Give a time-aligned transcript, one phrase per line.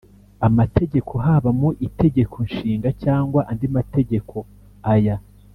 [0.47, 4.35] amategeko haba mu Itegeko Nshinga cyangwa andi mategeko
[4.93, 5.17] Aya